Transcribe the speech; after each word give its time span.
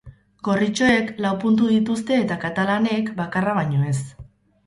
Gorritxoek 0.45 1.09
lau 1.25 1.33
puntu 1.43 1.67
dituzte 1.73 2.17
eta 2.21 2.37
katalanek 2.45 3.11
bakarra 3.21 3.53
baino 3.61 3.85
ez. 3.93 3.97